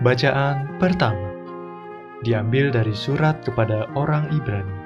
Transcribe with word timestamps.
Bacaan 0.00 0.80
pertama 0.80 1.28
diambil 2.24 2.72
dari 2.72 2.96
surat 2.96 3.44
kepada 3.44 3.84
orang 3.92 4.32
Ibrani. 4.32 4.80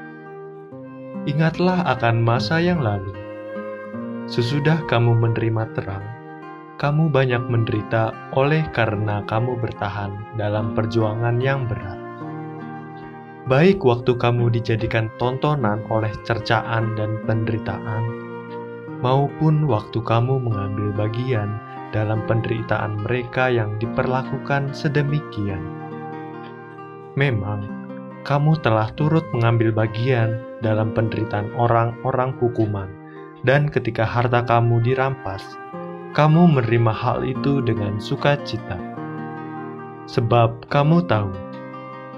Ingatlah 1.31 1.87
akan 1.87 2.19
masa 2.19 2.59
yang 2.59 2.83
lalu. 2.83 3.15
Sesudah 4.27 4.83
kamu 4.91 5.15
menerima 5.15 5.71
terang, 5.79 6.03
kamu 6.83 7.15
banyak 7.15 7.47
menderita 7.47 8.11
oleh 8.35 8.67
karena 8.75 9.23
kamu 9.31 9.55
bertahan 9.63 10.35
dalam 10.35 10.75
perjuangan 10.75 11.39
yang 11.39 11.71
berat. 11.71 11.95
Baik 13.47 13.87
waktu 13.87 14.19
kamu 14.19 14.51
dijadikan 14.51 15.15
tontonan 15.23 15.87
oleh 15.95 16.11
cercaan 16.27 16.99
dan 16.99 17.23
penderitaan, 17.23 18.03
maupun 18.99 19.71
waktu 19.71 20.03
kamu 20.03 20.43
mengambil 20.43 20.91
bagian 21.07 21.55
dalam 21.95 22.27
penderitaan 22.27 23.07
mereka 23.07 23.47
yang 23.47 23.79
diperlakukan 23.79 24.75
sedemikian. 24.75 25.63
Memang, 27.15 27.63
kamu 28.27 28.59
telah 28.59 28.91
turut 28.99 29.23
mengambil 29.31 29.71
bagian 29.71 30.43
dalam 30.59 30.91
penderitaan 30.91 31.55
orang-orang 31.55 32.35
hukuman, 32.43 32.91
dan 33.47 33.71
ketika 33.71 34.03
harta 34.03 34.43
kamu 34.43 34.83
dirampas, 34.83 35.55
kamu 36.19 36.51
menerima 36.59 36.91
hal 36.91 37.23
itu 37.23 37.63
dengan 37.63 38.03
sukacita. 38.03 38.75
Sebab 40.11 40.67
kamu 40.67 41.07
tahu 41.07 41.31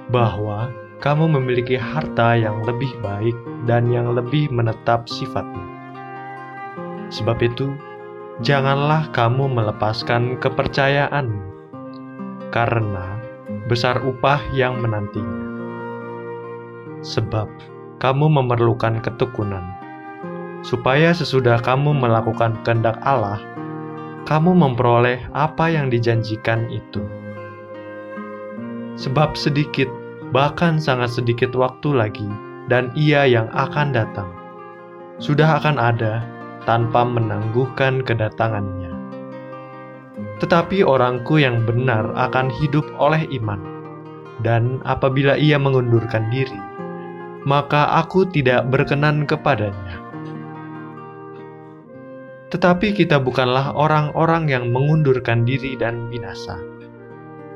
bahwa 0.08 0.72
kamu 1.04 1.28
memiliki 1.36 1.76
harta 1.76 2.38
yang 2.40 2.64
lebih 2.64 2.88
baik 3.04 3.36
dan 3.68 3.92
yang 3.92 4.16
lebih 4.16 4.48
menetap 4.48 5.04
sifatnya. 5.10 5.66
Sebab 7.12 7.38
itu, 7.44 7.74
janganlah 8.44 9.08
kamu 9.16 9.48
melepaskan 9.48 10.36
kepercayaanmu, 10.36 11.40
karena 12.52 13.16
besar 13.64 14.04
upah 14.04 14.40
yang 14.52 14.76
menantinya. 14.84 15.48
Sebab 17.00 17.48
kamu 17.96 18.28
memerlukan 18.28 19.00
ketekunan, 19.00 19.64
supaya 20.60 21.16
sesudah 21.16 21.56
kamu 21.64 21.96
melakukan 21.96 22.60
kehendak 22.60 23.00
Allah, 23.00 23.40
kamu 24.28 24.52
memperoleh 24.52 25.16
apa 25.32 25.72
yang 25.72 25.88
dijanjikan 25.88 26.68
itu. 26.68 27.00
Sebab 29.00 29.32
sedikit, 29.32 29.88
bahkan 30.28 30.76
sangat 30.76 31.16
sedikit 31.16 31.56
waktu 31.56 31.88
lagi, 31.88 32.28
dan 32.68 32.92
ia 32.92 33.24
yang 33.24 33.48
akan 33.56 33.96
datang, 33.96 34.28
sudah 35.16 35.56
akan 35.56 35.80
ada 35.80 36.35
tanpa 36.66 37.06
menangguhkan 37.06 38.02
kedatangannya. 38.02 38.92
Tetapi 40.42 40.84
orangku 40.84 41.40
yang 41.40 41.64
benar 41.64 42.12
akan 42.12 42.52
hidup 42.60 42.84
oleh 43.00 43.24
iman, 43.40 43.62
dan 44.44 44.84
apabila 44.84 45.38
ia 45.40 45.56
mengundurkan 45.56 46.28
diri, 46.28 46.60
maka 47.48 47.88
aku 48.02 48.28
tidak 48.28 48.68
berkenan 48.68 49.24
kepadanya. 49.24 50.02
Tetapi 52.52 52.94
kita 52.94 53.16
bukanlah 53.22 53.72
orang-orang 53.72 54.50
yang 54.50 54.70
mengundurkan 54.70 55.48
diri 55.48 55.78
dan 55.78 56.10
binasa, 56.12 56.60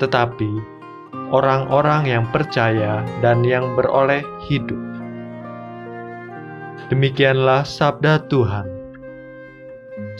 tetapi 0.00 0.80
orang-orang 1.30 2.10
yang 2.10 2.24
percaya 2.30 3.04
dan 3.22 3.44
yang 3.46 3.76
beroleh 3.78 4.24
hidup. 4.48 4.78
Demikianlah 6.90 7.62
sabda 7.62 8.26
Tuhan. 8.26 8.79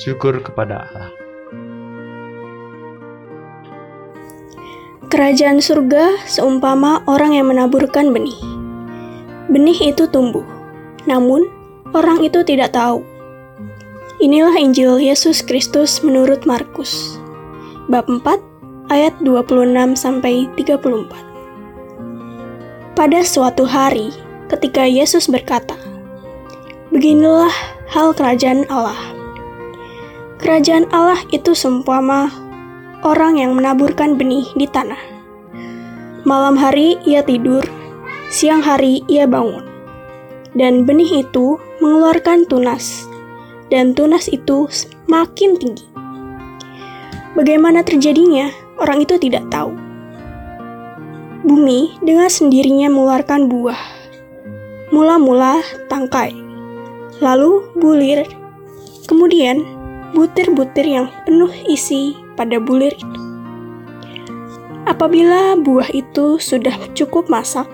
Syukur 0.00 0.40
kepada 0.40 0.88
Allah. 0.88 1.12
Kerajaan 5.12 5.60
surga 5.60 6.24
seumpama 6.24 7.04
orang 7.04 7.36
yang 7.36 7.52
menaburkan 7.52 8.08
benih. 8.08 8.40
Benih 9.52 9.92
itu 9.92 10.08
tumbuh, 10.08 10.48
namun 11.04 11.44
orang 11.92 12.24
itu 12.24 12.40
tidak 12.48 12.72
tahu. 12.72 13.04
Inilah 14.24 14.56
Injil 14.56 14.96
Yesus 14.96 15.44
Kristus 15.44 16.00
menurut 16.00 16.48
Markus. 16.48 17.20
Bab 17.92 18.08
4 18.08 18.40
ayat 18.88 19.12
26 19.20 20.00
sampai 20.00 20.48
34. 20.56 21.12
Pada 22.96 23.20
suatu 23.20 23.68
hari, 23.68 24.16
ketika 24.48 24.88
Yesus 24.88 25.28
berkata, 25.28 25.76
"Beginilah 26.88 27.52
hal 27.92 28.16
kerajaan 28.16 28.64
Allah." 28.72 29.19
Kerajaan 30.40 30.88
Allah 30.88 31.20
itu 31.36 31.52
seumpama 31.52 32.32
orang 33.04 33.36
yang 33.36 33.52
menaburkan 33.52 34.16
benih 34.16 34.48
di 34.56 34.64
tanah. 34.64 34.96
Malam 36.24 36.56
hari 36.56 36.96
ia 37.04 37.20
tidur, 37.20 37.60
siang 38.32 38.64
hari 38.64 39.04
ia 39.04 39.28
bangun. 39.28 39.68
Dan 40.56 40.88
benih 40.88 41.28
itu 41.28 41.60
mengeluarkan 41.84 42.48
tunas, 42.48 43.04
dan 43.68 43.92
tunas 43.92 44.32
itu 44.32 44.64
makin 45.12 45.60
tinggi. 45.60 45.84
Bagaimana 47.36 47.84
terjadinya, 47.84 48.48
orang 48.80 49.04
itu 49.04 49.20
tidak 49.20 49.44
tahu. 49.52 49.76
Bumi 51.44 52.00
dengan 52.00 52.32
sendirinya 52.32 52.88
mengeluarkan 52.88 53.44
buah. 53.44 53.80
Mula-mula 54.88 55.60
tangkai, 55.92 56.32
lalu 57.20 57.60
bulir, 57.76 58.24
kemudian 59.04 59.79
butir-butir 60.10 60.86
yang 60.86 61.06
penuh 61.22 61.50
isi 61.68 62.18
pada 62.34 62.58
bulir 62.58 62.94
itu. 62.96 63.20
Apabila 64.88 65.54
buah 65.60 65.92
itu 65.92 66.40
sudah 66.40 66.74
cukup 66.96 67.30
masak, 67.30 67.68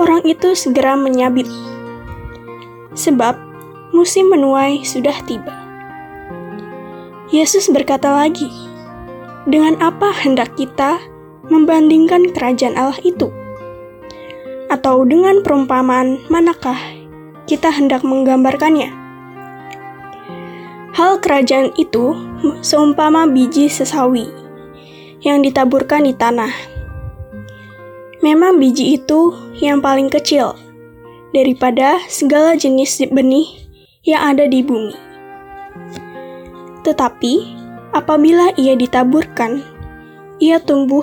orang 0.00 0.24
itu 0.26 0.56
segera 0.56 0.98
menyabit, 0.98 1.46
sebab 2.96 3.38
musim 3.94 4.32
menuai 4.32 4.82
sudah 4.82 5.14
tiba. 5.28 5.52
Yesus 7.30 7.70
berkata 7.70 8.10
lagi, 8.10 8.50
"Dengan 9.46 9.78
apa 9.78 10.10
hendak 10.10 10.58
kita 10.58 10.98
membandingkan 11.46 12.34
kerajaan 12.34 12.74
Allah 12.74 12.98
itu? 13.06 13.30
Atau 14.72 15.06
dengan 15.06 15.44
perumpamaan 15.44 16.18
manakah 16.32 16.78
kita 17.46 17.70
hendak 17.70 18.02
menggambarkannya?" 18.02 19.03
Hal 20.94 21.18
kerajaan 21.18 21.74
itu 21.74 22.14
seumpama 22.62 23.26
biji 23.26 23.66
sesawi 23.66 24.30
yang 25.26 25.42
ditaburkan 25.42 26.06
di 26.06 26.14
tanah. 26.14 26.54
Memang 28.22 28.62
biji 28.62 28.94
itu 28.94 29.34
yang 29.58 29.82
paling 29.82 30.06
kecil 30.06 30.54
daripada 31.34 31.98
segala 32.06 32.54
jenis 32.54 33.10
benih 33.10 33.66
yang 34.06 34.22
ada 34.22 34.46
di 34.46 34.62
bumi. 34.62 34.94
Tetapi 36.86 37.32
apabila 37.90 38.54
ia 38.54 38.78
ditaburkan, 38.78 39.66
ia 40.38 40.62
tumbuh 40.62 41.02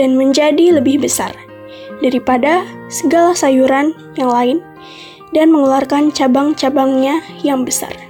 dan 0.00 0.16
menjadi 0.16 0.80
lebih 0.80 1.04
besar 1.04 1.36
daripada 2.00 2.64
segala 2.88 3.36
sayuran 3.36 3.92
yang 4.16 4.32
lain 4.32 4.58
dan 5.36 5.52
mengeluarkan 5.52 6.08
cabang-cabangnya 6.08 7.20
yang 7.44 7.68
besar 7.68 8.05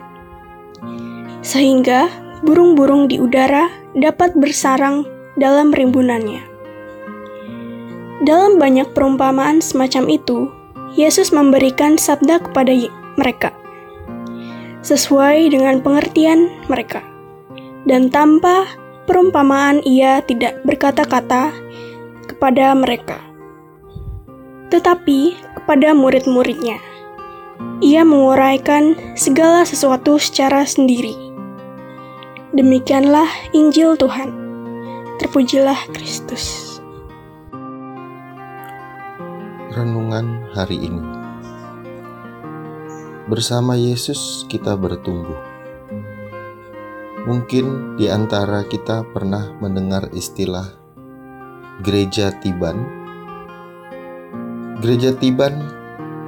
sehingga 1.46 2.10
burung-burung 2.42 3.06
di 3.06 3.22
udara 3.22 3.70
dapat 3.94 4.34
bersarang 4.34 5.06
dalam 5.38 5.70
rimbunannya. 5.70 6.42
Dalam 8.26 8.58
banyak 8.58 8.90
perumpamaan 8.90 9.62
semacam 9.62 10.10
itu, 10.10 10.50
Yesus 10.98 11.30
memberikan 11.30 11.94
sabda 11.94 12.42
kepada 12.42 12.74
mereka 13.14 13.54
sesuai 14.86 15.50
dengan 15.50 15.82
pengertian 15.82 16.46
mereka, 16.70 17.02
dan 17.90 18.06
tanpa 18.06 18.70
perumpamaan 19.10 19.82
Ia 19.82 20.22
tidak 20.22 20.62
berkata-kata 20.62 21.50
kepada 22.30 22.70
mereka, 22.78 23.18
tetapi 24.70 25.34
kepada 25.58 25.90
murid-muridnya. 25.90 26.78
Ia 27.82 28.06
menguraikan 28.06 28.94
segala 29.18 29.66
sesuatu 29.66 30.22
secara 30.22 30.62
sendiri 30.62 31.25
Demikianlah 32.56 33.52
Injil 33.52 34.00
Tuhan. 34.00 34.32
Terpujilah 35.20 35.76
Kristus. 35.92 36.80
Renungan 39.76 40.48
hari 40.56 40.88
ini. 40.88 41.04
Bersama 43.28 43.76
Yesus 43.76 44.48
kita 44.48 44.72
bertumbuh. 44.72 45.36
Mungkin 47.28 48.00
di 48.00 48.08
antara 48.08 48.64
kita 48.64 49.04
pernah 49.04 49.52
mendengar 49.60 50.08
istilah 50.16 50.72
gereja 51.84 52.32
Tiban. 52.40 52.80
Gereja 54.80 55.12
Tiban 55.12 55.60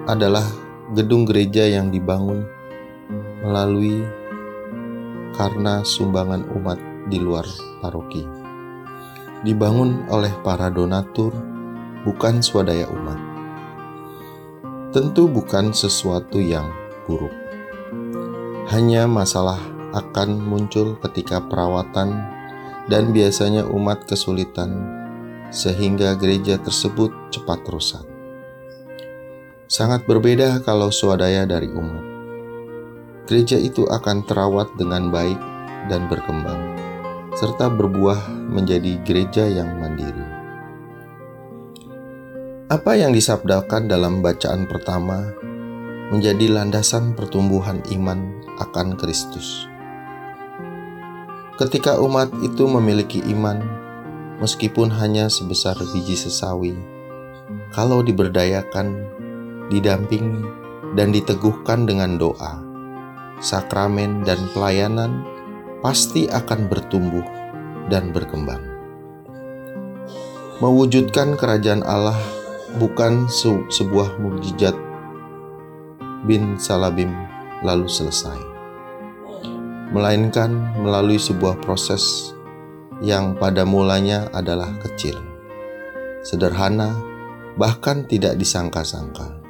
adalah 0.04 0.44
gedung 0.92 1.24
gereja 1.24 1.64
yang 1.64 1.88
dibangun 1.88 2.44
melalui 3.40 4.04
karena 5.36 5.84
sumbangan 5.84 6.46
umat 6.56 6.78
di 7.08 7.18
luar 7.20 7.44
paroki. 7.80 8.24
dibangun 9.46 10.02
oleh 10.10 10.34
para 10.42 10.66
donatur, 10.66 11.30
bukan 12.02 12.42
swadaya 12.42 12.90
umat. 12.90 13.18
Tentu 14.90 15.30
bukan 15.30 15.70
sesuatu 15.70 16.42
yang 16.42 16.66
buruk. 17.06 17.30
Hanya 18.74 19.06
masalah 19.06 19.62
akan 19.94 20.42
muncul 20.42 20.98
ketika 21.06 21.38
perawatan 21.38 22.18
dan 22.90 23.12
biasanya 23.14 23.64
umat 23.68 24.04
kesulitan 24.08 24.74
sehingga 25.48 26.12
gereja 26.16 26.60
tersebut 26.60 27.12
cepat 27.32 27.60
rusak. 27.68 28.04
Sangat 29.68 30.08
berbeda 30.08 30.64
kalau 30.64 30.88
swadaya 30.88 31.44
dari 31.44 31.68
umat. 31.68 32.07
Gereja 33.28 33.60
itu 33.60 33.84
akan 33.84 34.24
terawat 34.24 34.72
dengan 34.80 35.12
baik 35.12 35.36
dan 35.92 36.08
berkembang, 36.08 36.72
serta 37.36 37.68
berbuah 37.68 38.24
menjadi 38.48 38.96
gereja 39.04 39.44
yang 39.44 39.76
mandiri. 39.76 40.24
Apa 42.72 42.96
yang 42.96 43.12
disabdakan 43.12 43.84
dalam 43.84 44.24
bacaan 44.24 44.64
pertama 44.64 45.28
menjadi 46.08 46.48
landasan 46.48 47.12
pertumbuhan 47.12 47.84
iman 47.92 48.32
akan 48.64 48.96
Kristus. 48.96 49.68
Ketika 51.60 52.00
umat 52.00 52.32
itu 52.40 52.64
memiliki 52.64 53.20
iman, 53.28 53.60
meskipun 54.40 54.88
hanya 54.88 55.28
sebesar 55.28 55.76
biji 55.76 56.16
sesawi, 56.16 56.72
kalau 57.76 58.00
diberdayakan, 58.00 59.04
didampingi, 59.68 60.48
dan 60.96 61.12
diteguhkan 61.12 61.84
dengan 61.84 62.16
doa, 62.16 62.67
sakramen, 63.38 64.26
dan 64.26 64.38
pelayanan, 64.52 65.22
pasti 65.80 66.26
akan 66.26 66.66
bertumbuh 66.66 67.24
dan 67.86 68.10
berkembang. 68.10 68.60
Mewujudkan 70.58 71.38
kerajaan 71.38 71.86
Allah 71.86 72.18
bukan 72.82 73.30
se 73.30 73.48
sebuah 73.70 74.18
mukjizat 74.18 74.74
bin 76.26 76.58
Salabim 76.58 77.14
lalu 77.62 77.86
selesai, 77.86 78.38
melainkan 79.94 80.50
melalui 80.82 81.16
sebuah 81.16 81.62
proses 81.62 82.34
yang 82.98 83.38
pada 83.38 83.62
mulanya 83.62 84.26
adalah 84.34 84.74
kecil, 84.82 85.14
sederhana, 86.26 86.90
bahkan 87.54 88.02
tidak 88.10 88.34
disangka-sangka. 88.34 89.47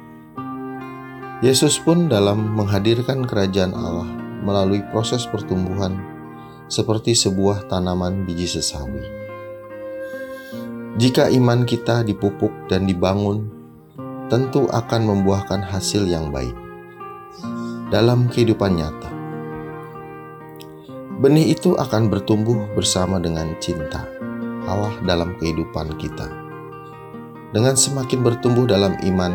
Yesus 1.39 1.79
pun 1.79 2.11
dalam 2.11 2.51
menghadirkan 2.51 3.23
kerajaan 3.23 3.71
Allah 3.71 4.11
melalui 4.43 4.83
proses 4.91 5.23
pertumbuhan 5.23 5.95
seperti 6.67 7.15
sebuah 7.15 7.71
tanaman 7.71 8.27
biji 8.27 8.59
sesawi. 8.59 8.99
Jika 10.99 11.31
iman 11.31 11.63
kita 11.63 12.03
dipupuk 12.03 12.51
dan 12.67 12.83
dibangun, 12.83 13.47
tentu 14.27 14.67
akan 14.67 15.01
membuahkan 15.07 15.63
hasil 15.63 16.03
yang 16.11 16.27
baik 16.27 16.51
dalam 17.87 18.27
kehidupan 18.27 18.75
nyata. 18.75 19.07
Benih 21.23 21.55
itu 21.55 21.79
akan 21.79 22.11
bertumbuh 22.11 22.67
bersama 22.75 23.15
dengan 23.15 23.55
cinta 23.63 24.03
Allah 24.67 24.91
dalam 25.07 25.39
kehidupan 25.39 25.95
kita. 25.95 26.27
Dengan 27.55 27.79
semakin 27.79 28.19
bertumbuh 28.27 28.67
dalam 28.67 28.99
iman, 29.07 29.33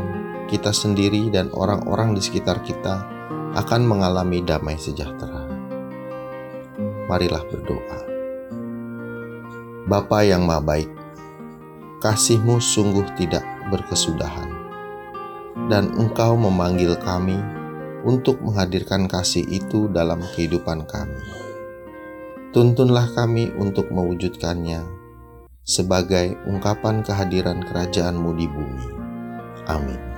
kita 0.50 0.72
sendiri 0.72 1.32
dan 1.32 1.52
orang-orang 1.54 2.16
di 2.16 2.20
sekitar 2.20 2.60
kita 2.62 3.04
akan 3.54 3.82
mengalami 3.86 4.42
damai 4.42 4.76
sejahtera 4.76 5.54
marilah 7.06 7.44
berdoa. 7.48 8.00
Bapa 9.84 10.24
yang 10.24 10.48
maha 10.48 10.64
baik, 10.64 10.90
kasihmu 12.00 12.56
sungguh 12.56 13.04
tidak 13.20 13.44
berkesudahan, 13.68 14.48
dan 15.68 15.92
engkau 16.00 16.36
memanggil 16.40 16.96
kami 17.04 17.36
untuk 18.04 18.40
menghadirkan 18.40 19.08
kasih 19.08 19.44
itu 19.44 19.88
dalam 19.92 20.24
kehidupan 20.32 20.88
kami. 20.88 21.20
Tuntunlah 22.56 23.12
kami 23.12 23.52
untuk 23.60 23.90
mewujudkannya 23.92 25.04
sebagai 25.64 26.38
ungkapan 26.48 27.02
kehadiran 27.04 27.64
kerajaanmu 27.64 28.30
di 28.36 28.46
bumi. 28.46 28.86
Amin. 29.68 30.13